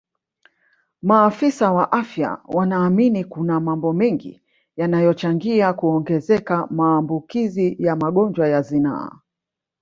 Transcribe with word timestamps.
Maafisa 1.01 1.71
wa 1.73 1.91
afya 1.91 2.41
wanaamini 2.47 3.23
kuna 3.23 3.59
mambo 3.59 3.93
mengi 3.93 4.41
yanayochangia 4.77 5.73
kuongezeka 5.73 6.67
maambukizi 6.67 7.75
ya 7.79 7.95
magonjwa 7.95 8.47
ya 8.47 8.61
zinaa 8.61 9.11